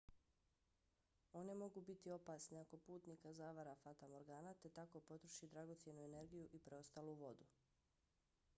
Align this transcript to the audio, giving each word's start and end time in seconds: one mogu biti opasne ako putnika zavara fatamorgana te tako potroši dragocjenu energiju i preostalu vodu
one 1.39 1.53
mogu 1.61 1.79
biti 1.89 2.07
opasne 2.17 2.57
ako 2.61 2.79
putnika 2.87 3.33
zavara 3.41 3.75
fatamorgana 3.83 4.55
te 4.63 4.73
tako 4.81 5.03
potroši 5.11 5.51
dragocjenu 5.55 6.07
energiju 6.09 6.49
i 6.51 6.63
preostalu 6.69 7.15
vodu 7.25 7.51